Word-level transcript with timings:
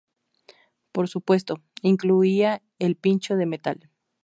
Por 0.91 1.09
supuesto, 1.09 1.61
incluía 1.83 2.63
el 2.79 2.95
pincho 2.95 3.35
de 3.35 3.45
metal. 3.45 3.89